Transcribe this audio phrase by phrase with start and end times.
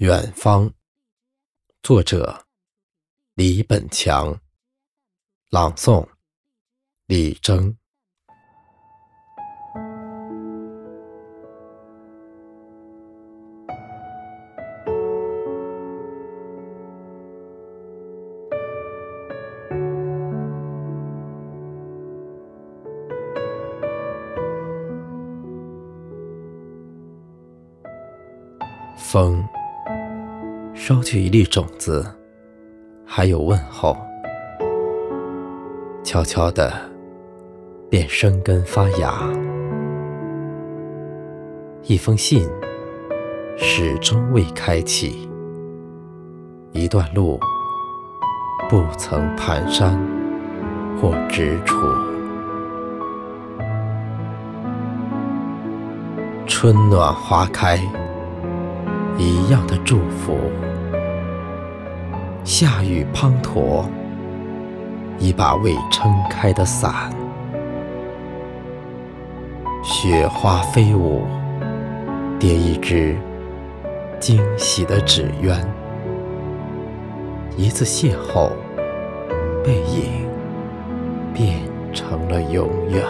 [0.00, 0.72] 远方，
[1.82, 2.46] 作者
[3.34, 4.40] 李本强，
[5.50, 6.08] 朗诵
[7.04, 7.76] 李征。
[28.96, 29.46] 风。
[30.82, 32.04] 捎去一粒种子，
[33.04, 33.94] 还有问候，
[36.02, 36.72] 悄悄的
[37.90, 39.30] 便生根发芽。
[41.82, 42.48] 一封信
[43.58, 45.28] 始终未开启，
[46.72, 47.38] 一段路
[48.70, 49.94] 不曾蹒跚
[50.98, 51.94] 或踟蹰。
[56.46, 57.76] 春暖花开，
[59.18, 60.38] 一样的祝福。
[62.60, 63.86] 下雨滂沱，
[65.18, 67.10] 一把未撑开的伞；
[69.82, 71.22] 雪花飞舞，
[72.38, 73.16] 叠一只
[74.18, 75.56] 惊喜的纸鸢；
[77.56, 78.50] 一次邂逅，
[79.64, 80.28] 背影
[81.32, 81.60] 变
[81.94, 83.02] 成了永远。